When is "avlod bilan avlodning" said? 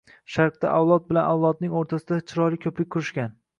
0.77-1.77